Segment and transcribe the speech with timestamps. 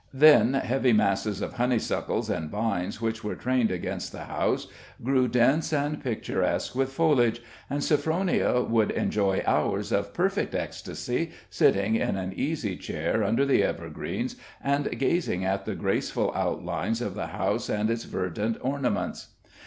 [0.15, 4.65] Then heavy masses of honeysuckles and vines which were trained against the house,
[5.03, 7.39] grew dense and picturesque with foliage,
[7.69, 13.61] and Sophronia would enjoy hours of perfect ecstasy, sitting in an easy chair under the
[13.61, 19.27] evergreens and gazing at the graceful outlines of the house and its verdant ornaments.